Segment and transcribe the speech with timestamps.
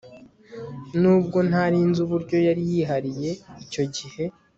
[1.01, 3.31] nubwo ntari nzi uburyo yari yihariye
[3.63, 4.23] icyo gihe